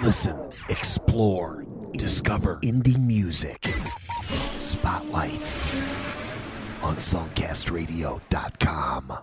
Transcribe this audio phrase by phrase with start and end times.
[0.00, 3.68] Listen, explore, discover indie music.
[4.58, 5.32] Spotlight
[6.82, 9.18] on songcastradio.com.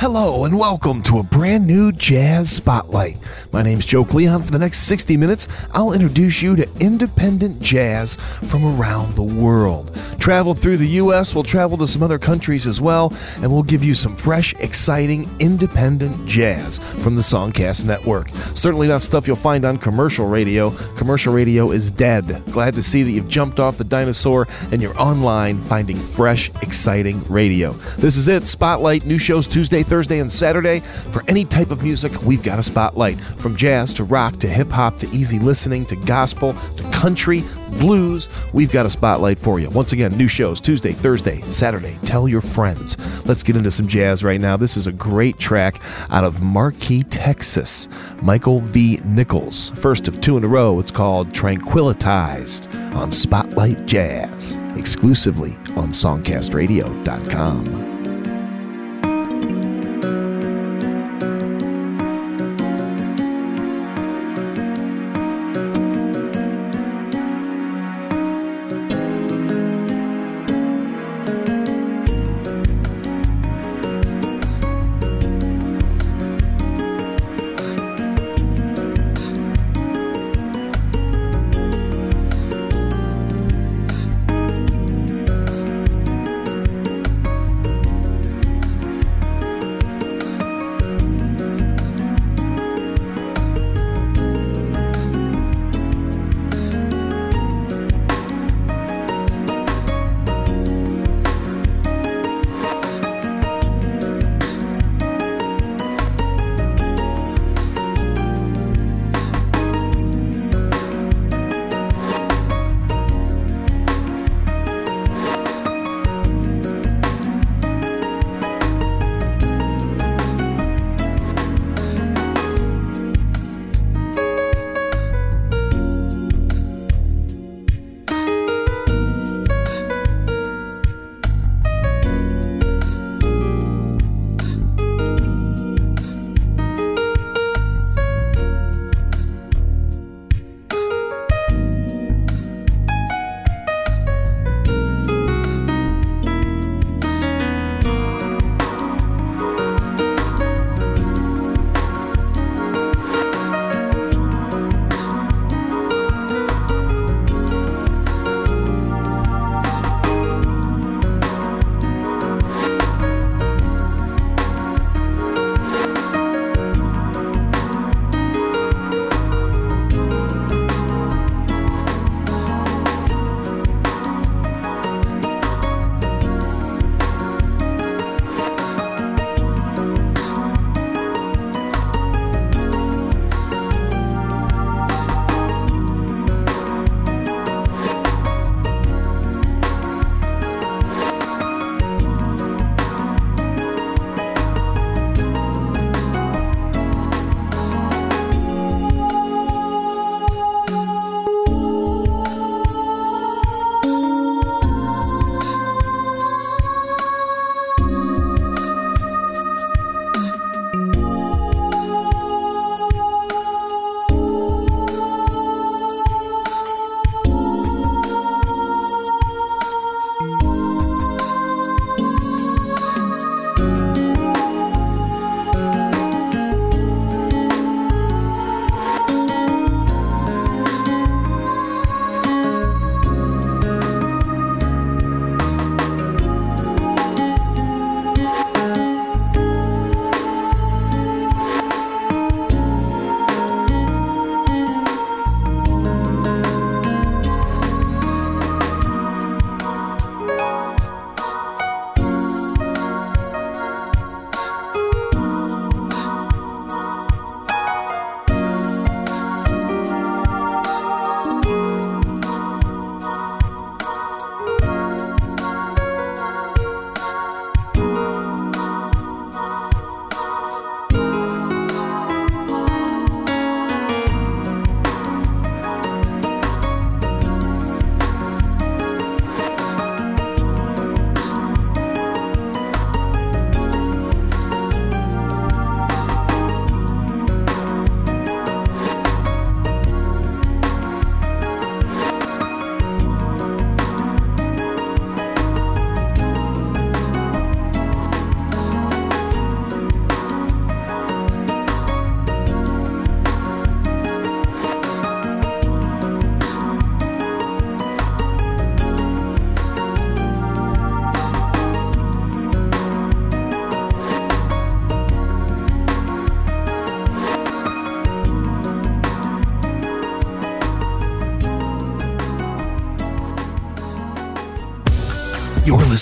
[0.00, 3.16] Hello and welcome to a brand new Jazz Spotlight.
[3.52, 4.44] My name's Joe Cleon.
[4.44, 8.14] For the next 60 minutes, I'll introduce you to independent jazz
[8.44, 9.92] from around the world.
[10.20, 13.82] Travel through the U.S., we'll travel to some other countries as well, and we'll give
[13.82, 18.28] you some fresh, exciting, independent jazz from the Songcast Network.
[18.54, 20.70] Certainly not stuff you'll find on commercial radio.
[20.96, 22.44] Commercial radio is dead.
[22.52, 27.20] Glad to see that you've jumped off the dinosaur and you're online finding fresh, exciting
[27.24, 27.72] radio.
[27.96, 30.80] This is it Spotlight, new shows Tuesday, Thursday, and Saturday.
[31.12, 33.18] For any type of music, we've got a spotlight.
[33.38, 37.42] From jazz to rock to hip hop to easy listening to gospel to country,
[37.78, 39.68] blues, we've got a spotlight for you.
[39.70, 41.98] Once again, new shows Tuesday, Thursday, Saturday.
[42.04, 42.96] Tell your friends.
[43.26, 44.56] Let's get into some jazz right now.
[44.56, 47.88] This is a great track out of Marquee, Texas.
[48.22, 49.00] Michael V.
[49.04, 49.70] Nichols.
[49.70, 50.78] First of two in a row.
[50.80, 57.97] It's called Tranquilitized on Spotlight Jazz, exclusively on SongcastRadio.com.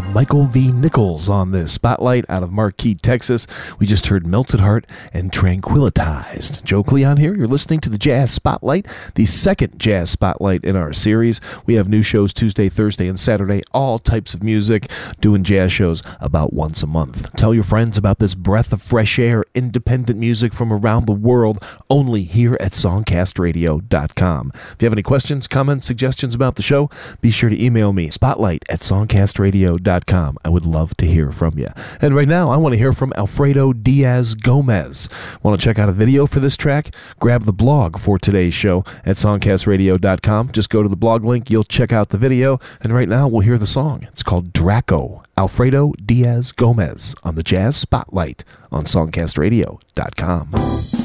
[0.00, 0.72] From Michael V.
[0.72, 3.46] Nichols on this spotlight out of Marquee, Texas.
[3.78, 6.64] We just heard Melted Heart and Tranquilitized.
[6.64, 7.36] Joe Cleon here.
[7.36, 8.84] You're listening to the Jazz Spotlight,
[9.14, 11.40] the second Jazz Spotlight in our series.
[11.66, 16.02] We have new shows Tuesday, Thursday, and Saturday, all types of music, doing jazz shows
[16.18, 17.32] about once a month.
[17.36, 21.64] Tell your friends about this breath of fresh air, independent music from around the world,
[21.88, 24.50] only here at songcastradio.com.
[24.72, 28.10] If you have any questions, comments, suggestions about the show, be sure to email me,
[28.10, 30.07] spotlight at songcastradio.com.
[30.12, 31.68] I would love to hear from you.
[32.00, 35.08] And right now, I want to hear from Alfredo Dias Gomes.
[35.42, 36.94] Want to check out a video for this track?
[37.20, 40.52] Grab the blog for today's show at songcastradio.com.
[40.52, 43.42] Just go to the blog link, you'll check out the video, and right now we'll
[43.42, 44.06] hear the song.
[44.10, 50.97] It's called Draco, Alfredo Dias Gomes on the Jazz Spotlight on songcastradio.com.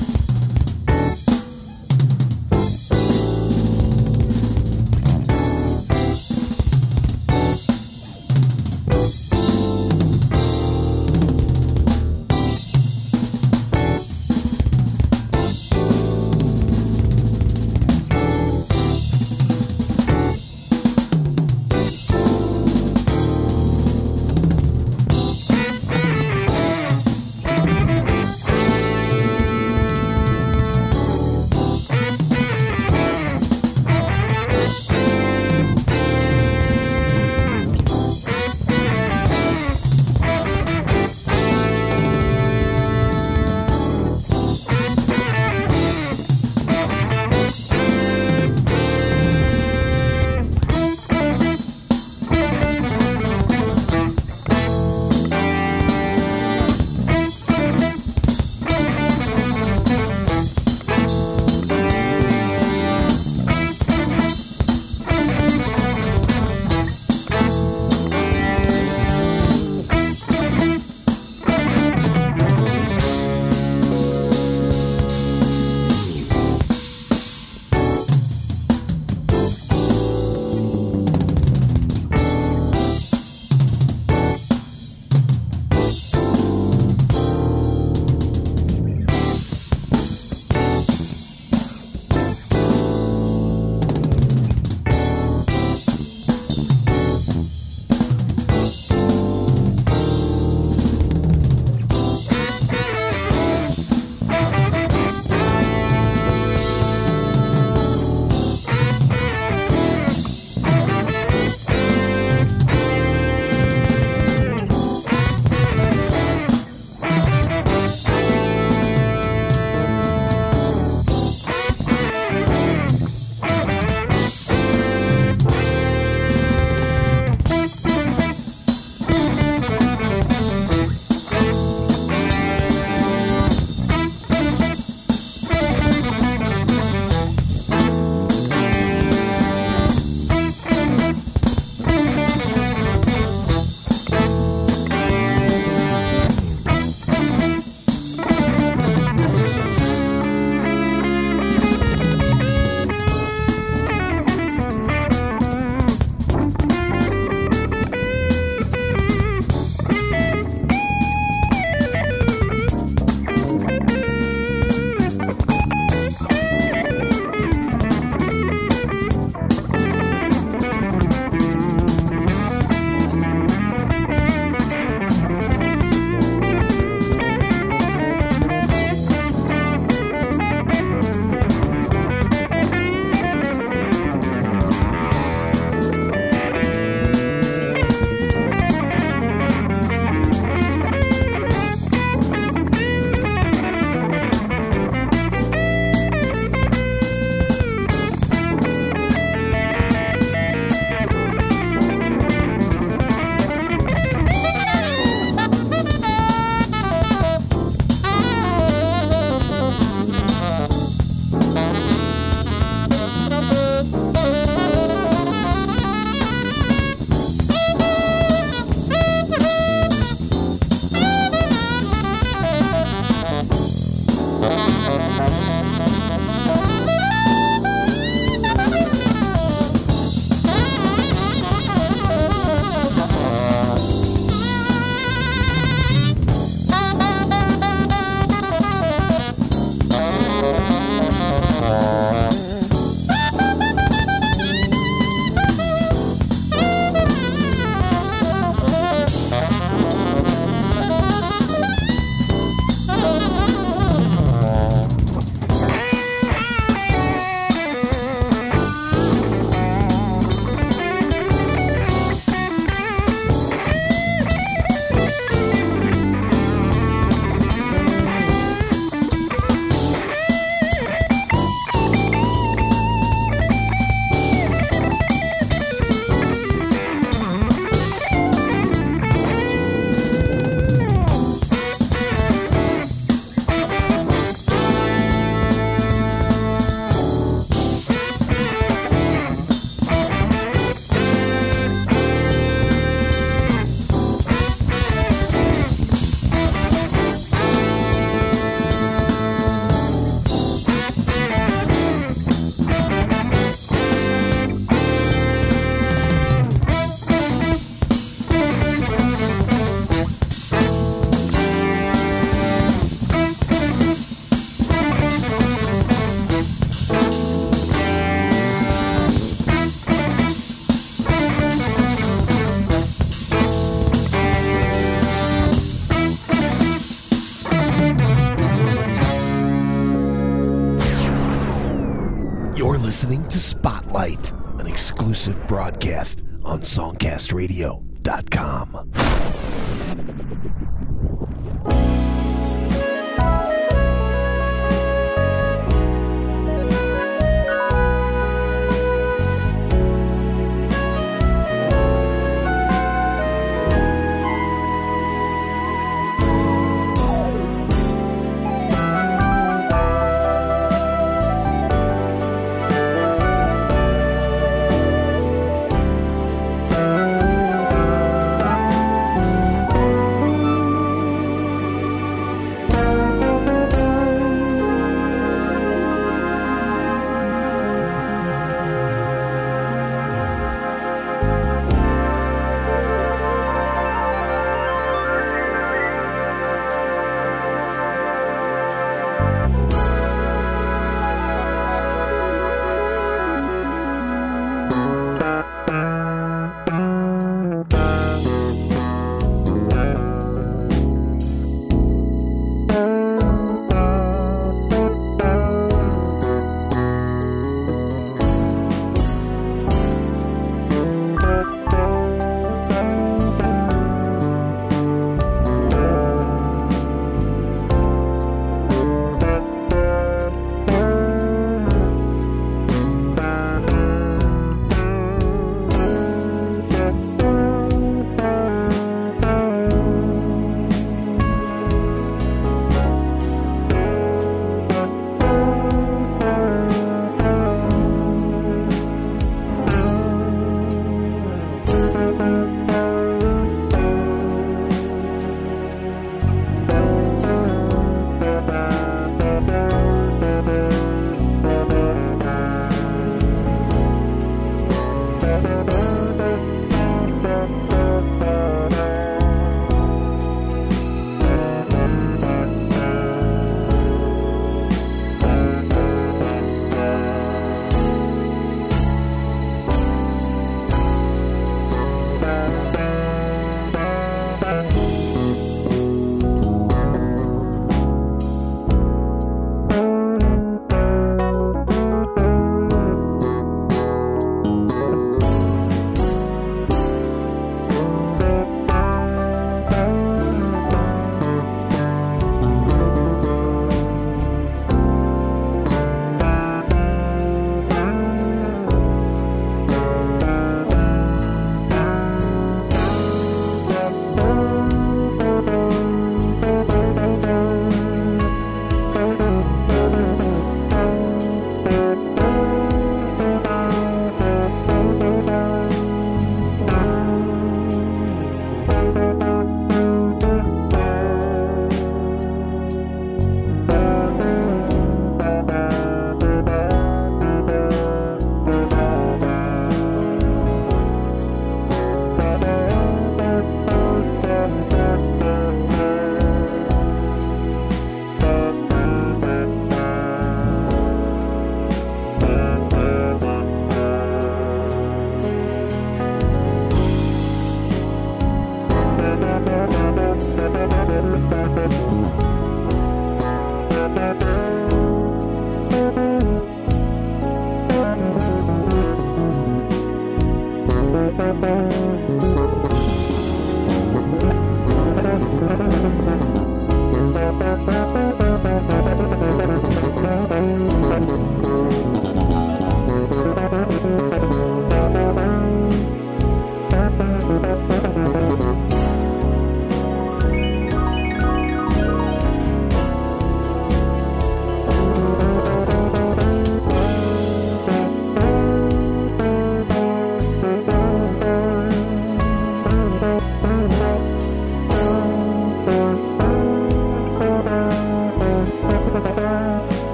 [337.34, 337.83] SongcastRadio.com.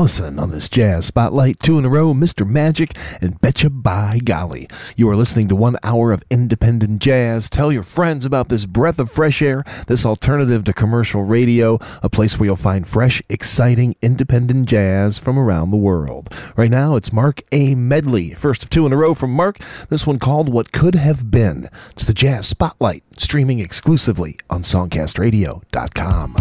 [0.00, 1.60] Allison on this Jazz Spotlight.
[1.60, 2.48] Two in a row, Mr.
[2.48, 4.66] Magic and Betcha by Golly.
[4.96, 7.50] You are listening to one hour of independent jazz.
[7.50, 12.08] Tell your friends about this breath of fresh air, this alternative to commercial radio, a
[12.08, 16.34] place where you'll find fresh, exciting, independent jazz from around the world.
[16.56, 17.74] Right now, it's Marc A.
[17.74, 18.32] Medley.
[18.32, 19.58] First of two in a row from Marc.
[19.90, 21.68] This one called What Could Have Been.
[21.90, 26.36] It's the Jazz Spotlight, streaming exclusively on SongcastRadio.com.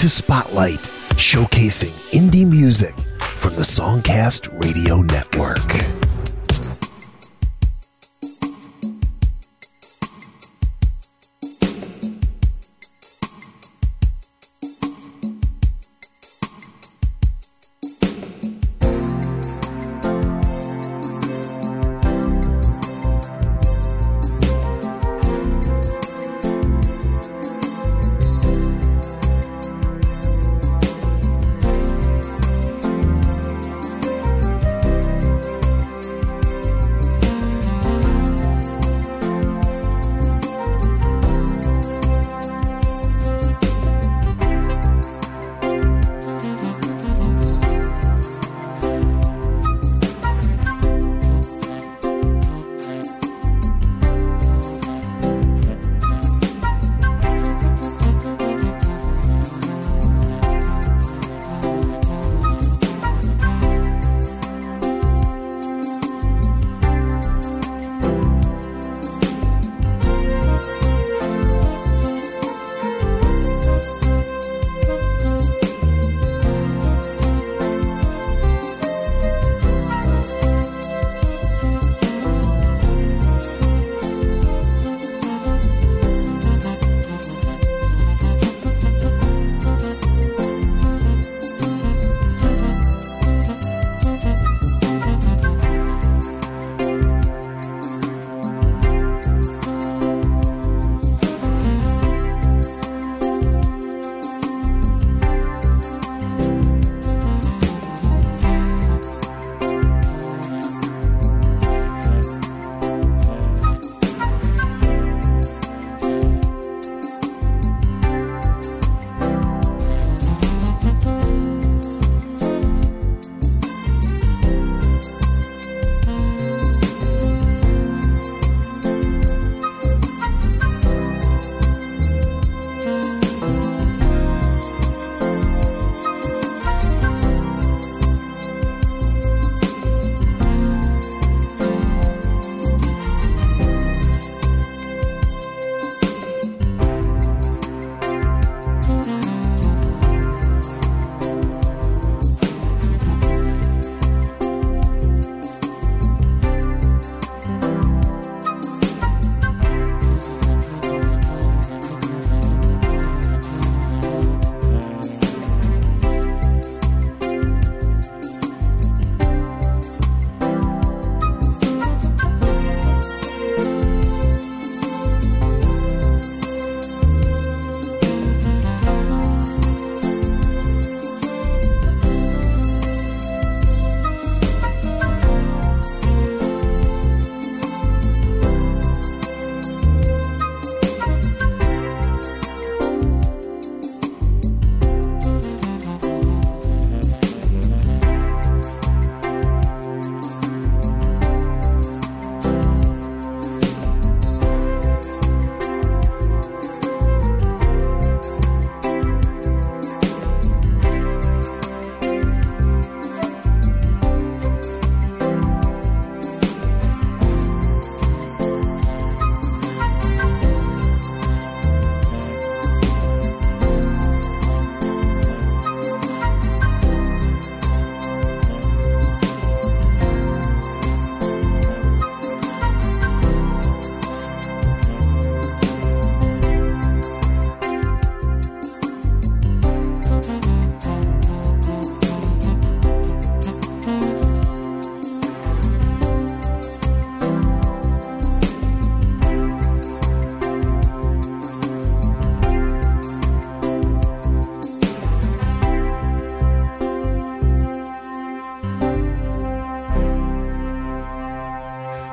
[0.00, 2.94] to Spotlight, showcasing indie music
[3.36, 5.99] from the Songcast Radio Network.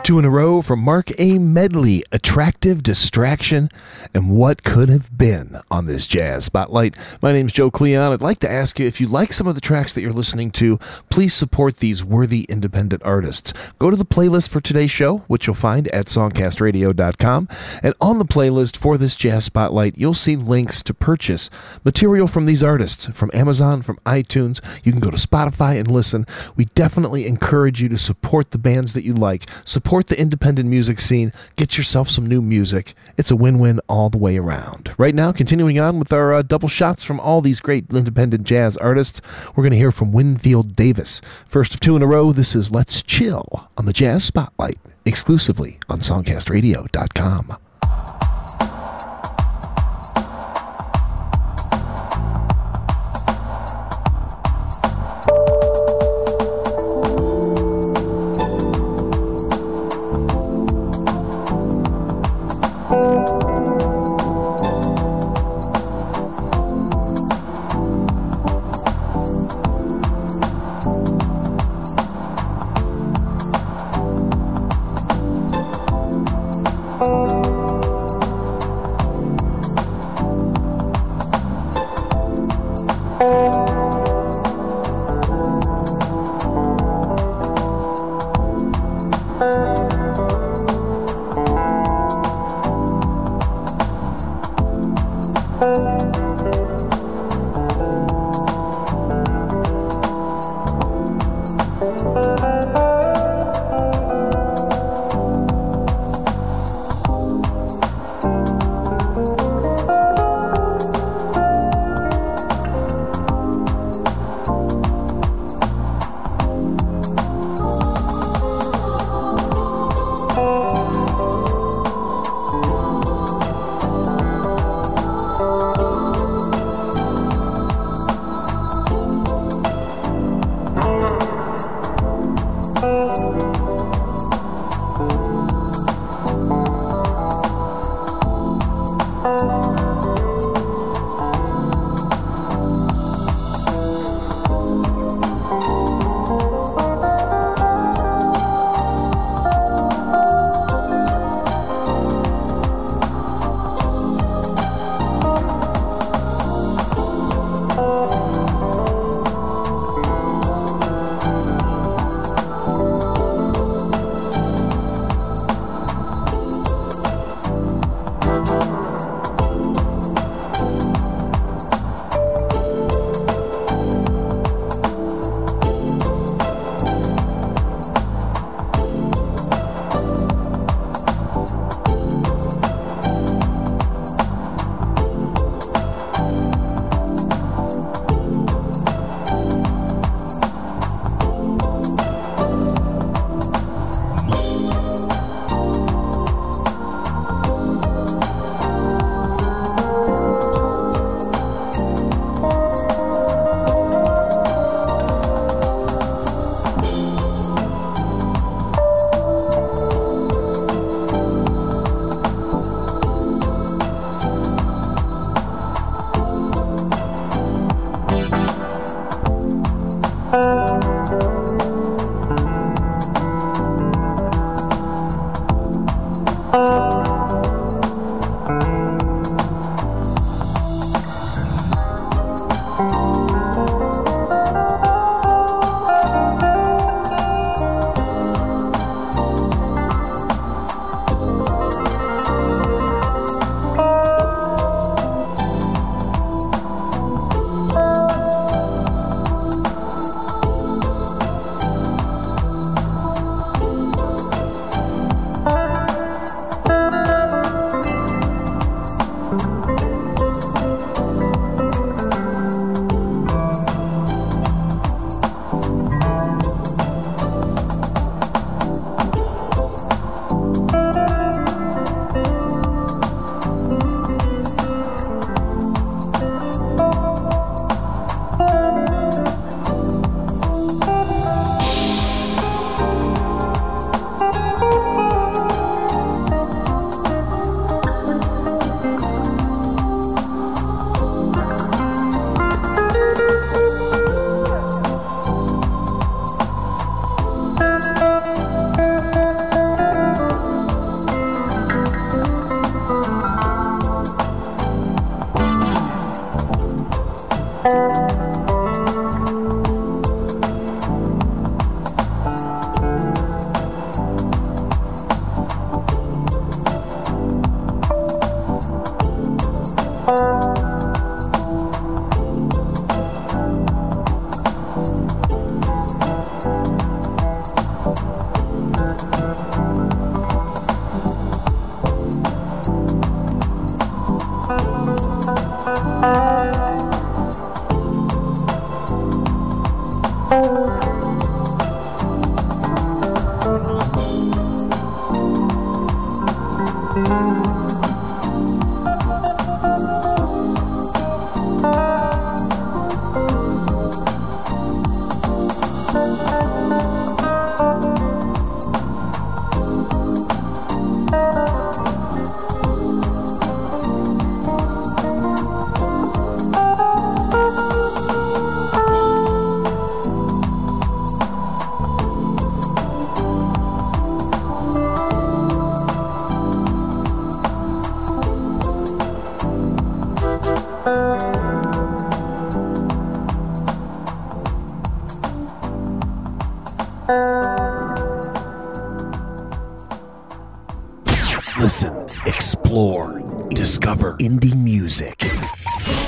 [0.08, 1.38] Two in a row from Marc A.
[1.38, 3.70] Medley, Attractive Distraction,
[4.14, 6.96] and What Could Have Been on this Jazz Spotlight.
[7.22, 8.14] My name is Joe Cleon.
[8.14, 10.52] I'd like to ask you if you like some of the tracks that you're listening
[10.52, 10.80] to,
[11.10, 13.52] please support these worthy independent artists.
[13.80, 17.50] Go to the playlist for today's show, which you'll find at songcastradio.com.
[17.84, 21.50] And on the playlist for this Jazz Spotlight, you'll see links to purchase
[21.84, 24.64] material from these artists from Amazon, from iTunes.
[24.84, 26.28] You can go to Spotify and listen.
[26.56, 29.50] We definitely encourage you to support the bands that you like.
[29.66, 32.94] Support support the independent music scene, get yourself some new music.
[33.18, 34.94] It's a win win all the way around.
[34.98, 38.78] Right now, continuing on with our uh, double shots from all these great independent jazz
[38.78, 39.22] artists,
[39.56, 41.20] we're going to hear from Winfield Davis.
[41.48, 45.80] First of two in a row, this is Let's Chill on the Jazz Spotlight, exclusively
[45.90, 47.58] on SongcastRadio.com.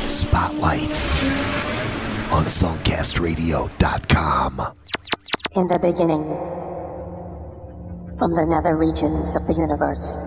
[0.09, 0.89] Spotlight
[2.31, 4.61] on songcastradio.com.
[5.55, 6.23] In the beginning,
[8.17, 10.17] from the nether regions of the universe,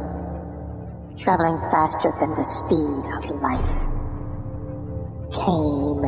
[1.22, 3.64] traveling faster than the speed of light,
[5.32, 6.02] came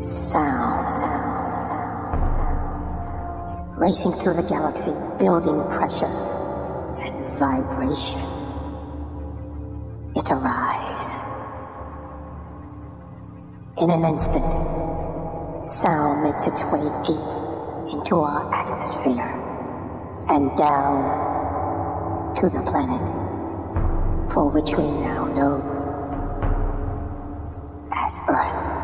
[0.00, 0.80] sound.
[3.76, 8.29] Racing through the galaxy, building pressure and vibration.
[10.16, 11.20] It arrives.
[13.78, 14.44] In an instant,
[15.70, 19.30] sound makes its way deep into our atmosphere
[20.28, 23.00] and down to the planet
[24.32, 25.62] for which we now know
[27.94, 28.80] as Earth.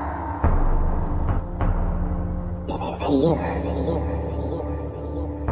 [2.69, 5.45] It is here, is here, is here, it is here.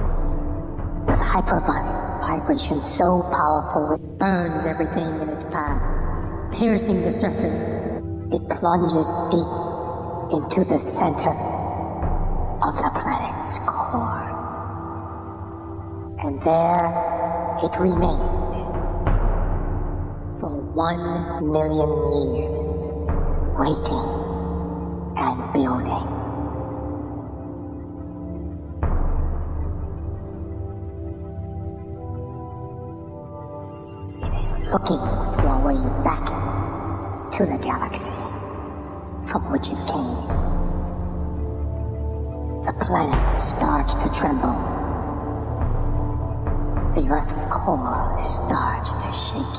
[1.06, 5.82] With hypervine vibration so powerful it burns everything in its path,
[6.52, 7.66] piercing the surface.
[8.32, 9.52] It plunges deep
[10.32, 11.34] into the center
[12.64, 14.24] of the planet's core.
[16.24, 16.88] And there
[17.62, 18.40] it remained
[20.40, 21.90] for one million
[22.32, 22.88] years,
[23.60, 24.08] waiting
[25.20, 26.23] and building.
[34.74, 34.98] Looking
[35.38, 36.26] for a way back
[37.30, 38.10] to the galaxy
[39.30, 40.26] from which it came.
[42.66, 44.58] The planet starts to tremble.
[46.96, 49.58] The Earth's core starts to shake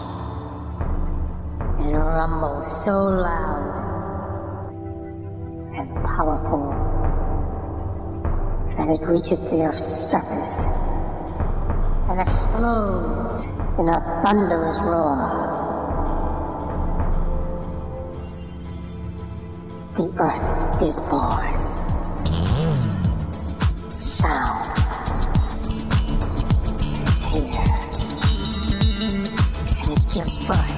[1.80, 3.72] and rumbles so loud
[5.78, 6.76] and powerful
[8.76, 10.66] that it reaches the Earth's surface
[12.10, 15.18] and explodes in a thunderous roar.
[19.98, 21.60] The earth is born.
[23.92, 24.72] Sound
[27.04, 27.68] is here.
[29.82, 30.76] And it gives birth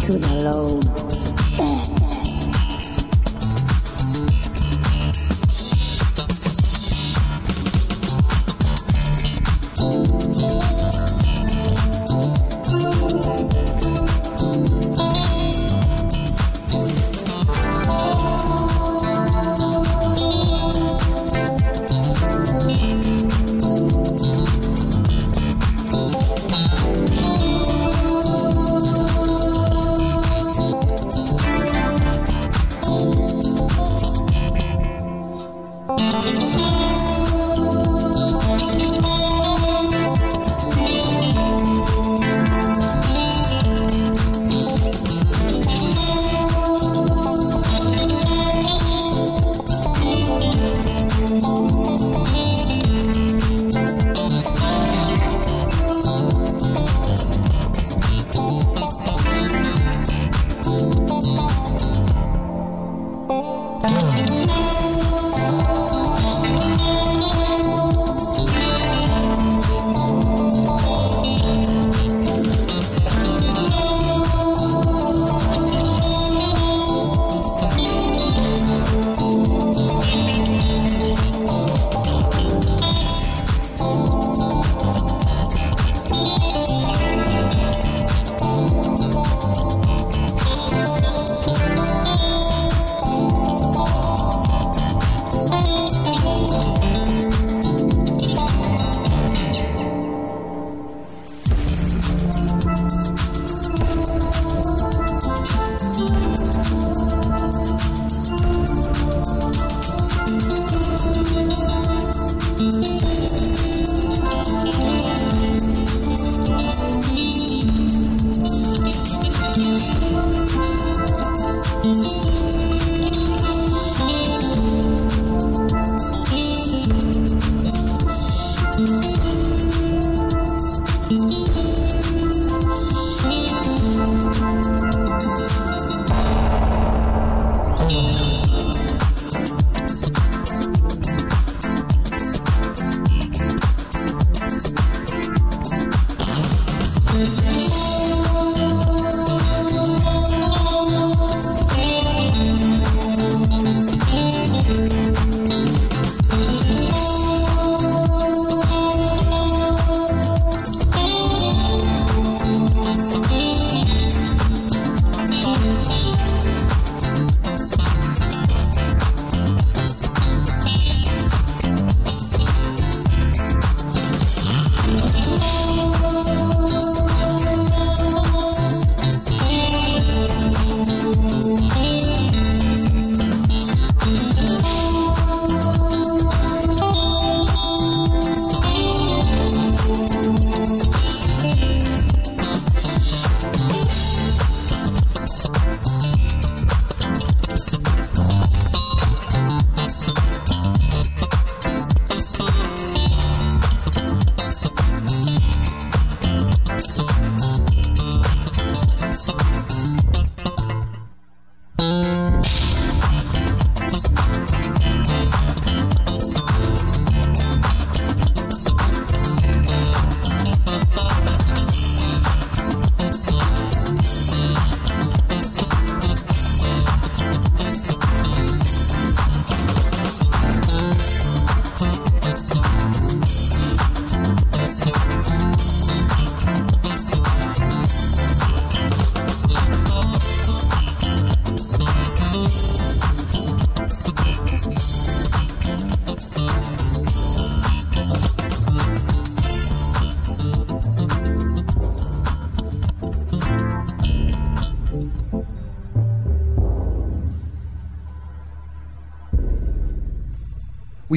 [0.00, 1.23] to the low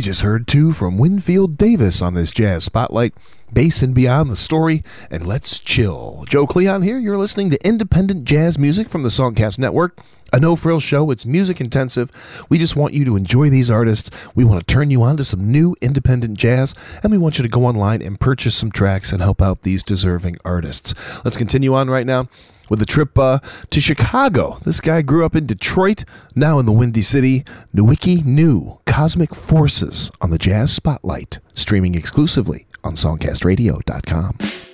[0.08, 3.14] just heard two from Winfield Davis on this Jazz Spotlight,
[3.52, 4.82] Bass and Beyond the Story,
[5.12, 6.24] and Let's Chill.
[6.30, 6.98] Joe Cleon here.
[6.98, 10.00] You're listening to independent jazz music from the Songcast Network.
[10.32, 11.12] A no frills show.
[11.12, 12.10] It's music intensive.
[12.48, 14.10] We just want you to enjoy these artists.
[14.34, 17.44] We want to turn you on to some new independent jazz, and we want you
[17.44, 20.94] to go online and purchase some tracks and help out these deserving artists.
[21.26, 22.30] Let's continue on right now
[22.70, 23.40] with a trip uh,
[23.70, 24.58] to Chicago.
[24.64, 26.04] This guy grew up in Detroit,
[26.36, 27.44] now in the Windy City.
[27.76, 34.67] Nuwki Nu Cosmic Forces on the Jazz Spotlight, streaming exclusively on SongcastRadio.com.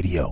[0.00, 0.29] songcastradio.com.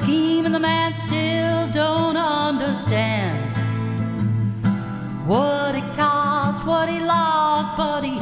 [0.00, 0.08] drugs
[0.46, 3.38] and the man still don't understand.
[5.26, 8.18] What it cost, what he lost, but he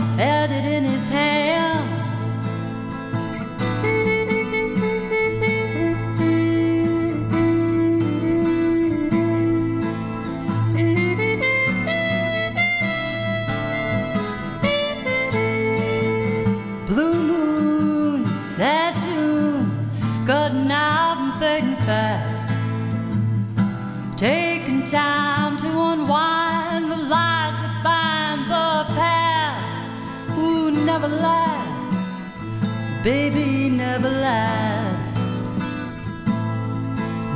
[31.26, 35.20] last, baby, never lasts.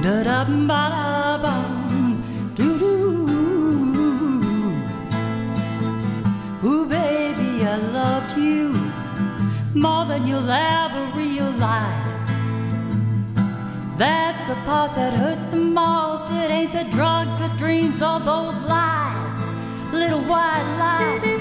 [0.02, 1.74] Da da da.
[6.66, 8.72] Ooh, baby, I loved you
[9.74, 12.28] more than you'll ever realize.
[13.98, 16.30] That's the part that hurts the most.
[16.32, 21.33] It ain't the drugs, the dreams, or those lies, little white lies.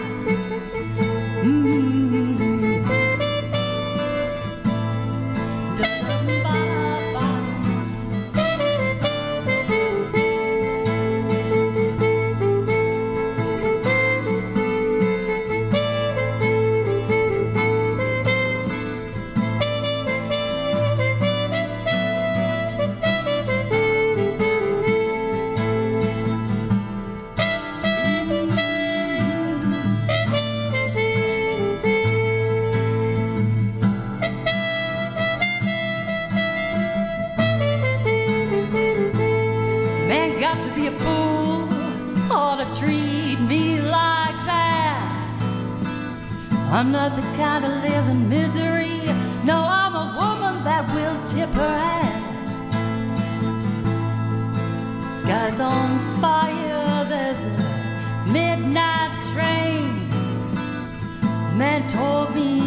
[46.83, 48.99] I'm not the kind of live in misery.
[49.45, 52.19] No, I'm a woman that will tip her hat.
[55.15, 57.49] Sky's on fire, there's a
[58.33, 60.09] midnight train.
[61.57, 62.62] Man told me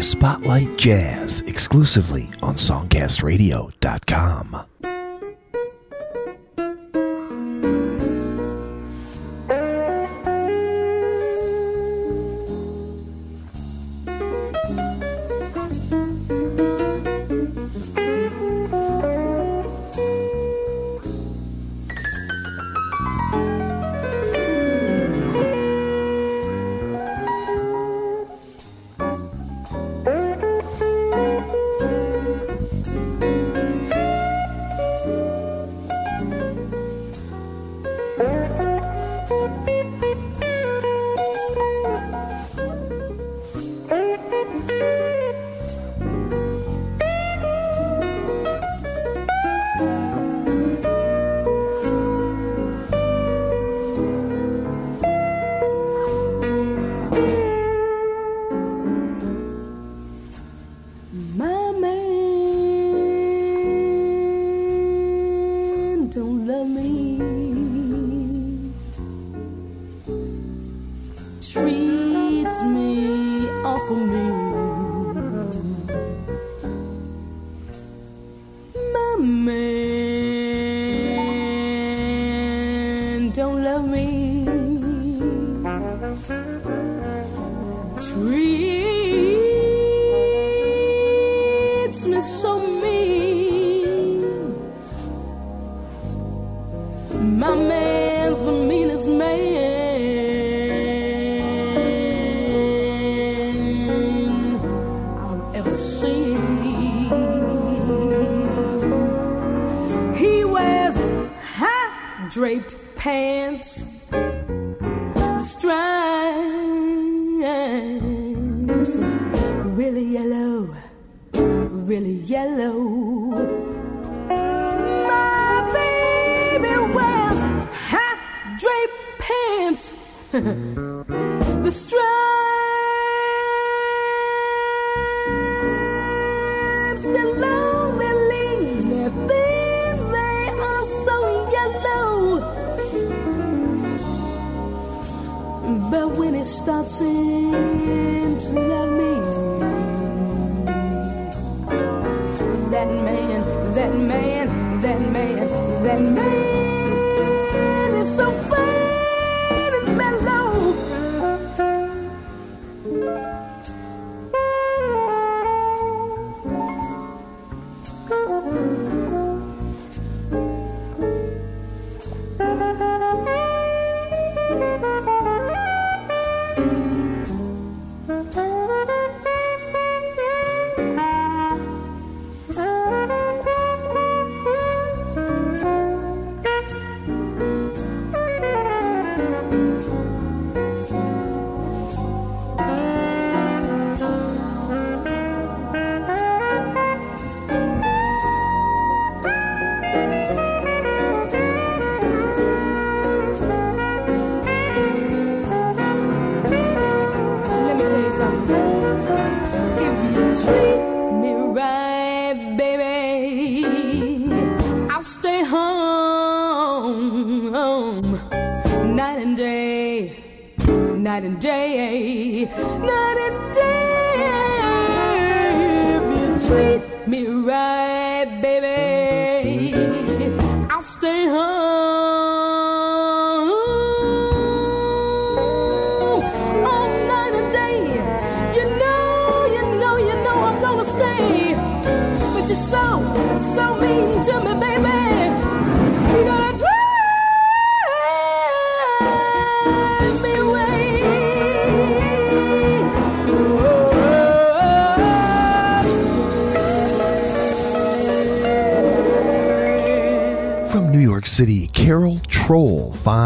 [0.00, 4.69] to Spotlight Jazz exclusively on SongcastRadio.com.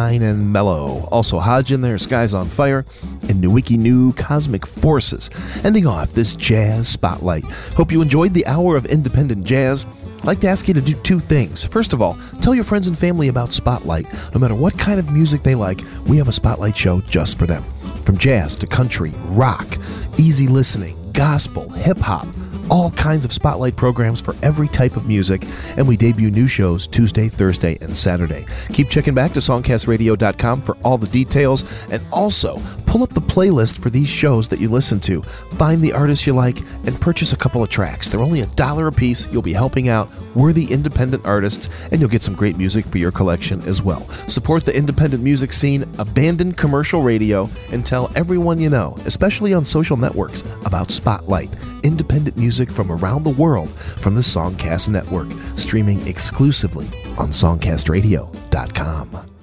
[0.05, 1.09] Fine and Mellow.
[1.11, 2.85] Also, Haj in there, Skies on Fire,
[3.23, 5.31] and Nuwki Nu Cosmic Forces.
[5.65, 7.45] Ending off this jazz spotlight.
[7.75, 9.87] Hope you enjoyed the hour of independent jazz.
[10.19, 11.65] I'd like to ask you to do two things.
[11.65, 14.07] First of all, tell your friends and family about Spotlight.
[14.35, 17.47] No matter what kind of music they like, we have a Spotlight show just for
[17.47, 17.63] them.
[18.05, 19.79] From jazz to country, rock,
[20.19, 22.27] easy listening, gospel, hip hop
[22.71, 25.45] all kinds of spotlight programs for every type of music,
[25.77, 28.47] and we debut new shows Tuesday, Thursday, and Saturday.
[28.69, 32.59] Keep checking back to songcastradio.com for all the details, and also
[32.95, 35.21] pull up the playlist for these shows that you listen to.
[35.59, 38.09] Find the artists you like and purchase a couple of tracks.
[38.09, 39.27] They're only a dollar a piece.
[39.33, 43.11] You'll be helping out worthy independent artists, and you'll get some great music for your
[43.11, 44.09] collection as well.
[44.29, 49.65] Support the independent music scene, abandon commercial radio, and tell everyone you know, especially on
[49.65, 51.51] social networks, about Spotlight,
[51.83, 56.87] independent music from around the world from the Songcast Network, streaming exclusively
[57.19, 59.34] on songcastradio.com.